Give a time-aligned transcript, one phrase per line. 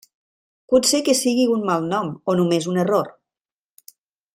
[0.73, 3.15] Pot ser que sigui un malnom, o només un error.